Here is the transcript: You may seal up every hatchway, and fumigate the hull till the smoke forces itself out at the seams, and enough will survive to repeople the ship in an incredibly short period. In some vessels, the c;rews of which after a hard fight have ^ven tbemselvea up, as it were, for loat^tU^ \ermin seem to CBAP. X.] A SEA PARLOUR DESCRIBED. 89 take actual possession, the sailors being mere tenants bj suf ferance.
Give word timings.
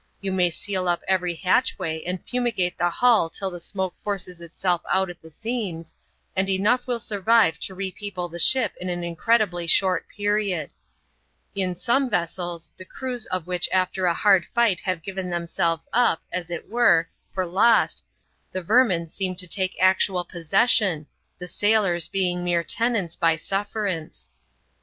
You 0.19 0.31
may 0.31 0.49
seal 0.49 0.87
up 0.87 1.03
every 1.07 1.35
hatchway, 1.35 2.01
and 2.05 2.25
fumigate 2.27 2.75
the 2.79 2.89
hull 2.89 3.29
till 3.29 3.51
the 3.51 3.59
smoke 3.59 3.93
forces 4.03 4.41
itself 4.41 4.81
out 4.89 5.11
at 5.11 5.21
the 5.21 5.29
seams, 5.29 5.93
and 6.35 6.49
enough 6.49 6.87
will 6.87 6.99
survive 6.99 7.59
to 7.59 7.75
repeople 7.75 8.27
the 8.27 8.39
ship 8.39 8.73
in 8.81 8.89
an 8.89 9.03
incredibly 9.03 9.67
short 9.67 10.07
period. 10.09 10.71
In 11.53 11.75
some 11.75 12.09
vessels, 12.09 12.71
the 12.77 12.83
c;rews 12.85 13.27
of 13.27 13.45
which 13.45 13.69
after 13.71 14.07
a 14.07 14.15
hard 14.15 14.47
fight 14.55 14.79
have 14.79 15.03
^ven 15.03 15.27
tbemselvea 15.27 15.85
up, 15.93 16.23
as 16.31 16.49
it 16.49 16.67
were, 16.67 17.07
for 17.31 17.45
loat^tU^ 17.45 18.01
\ermin 18.55 19.07
seem 19.07 19.35
to 19.35 19.45
CBAP. 19.45 19.75
X.] 19.77 19.77
A 19.77 19.77
SEA 19.77 19.77
PARLOUR 19.77 19.77
DESCRIBED. 19.77 19.77
89 19.77 19.77
take 19.77 19.83
actual 19.83 20.25
possession, 20.25 21.07
the 21.37 21.47
sailors 21.47 22.07
being 22.07 22.43
mere 22.43 22.63
tenants 22.63 23.15
bj 23.15 23.39
suf 23.39 23.71
ferance. 23.71 24.31